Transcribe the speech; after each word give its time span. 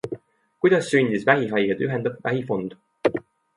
Kuidas 0.65 0.89
sündis 0.93 1.27
vähihaigeid 1.29 1.85
ühendav 1.89 2.19
vähifond? 2.27 2.77